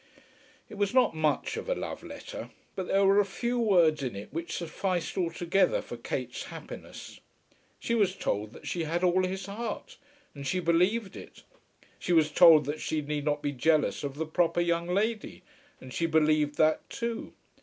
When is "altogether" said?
5.15-5.79